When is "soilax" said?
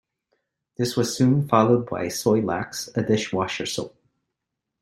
2.07-2.89